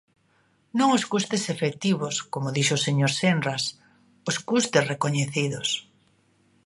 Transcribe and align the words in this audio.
Non 0.79 0.89
os 0.97 1.03
custes 1.11 1.43
efectivos 1.55 2.13
–como 2.21 2.53
dixo 2.57 2.73
o 2.77 2.83
señor 2.87 3.11
Senras–, 3.21 3.67
os 4.29 4.37
custes 4.49 4.87
recoñecidos. 4.91 5.69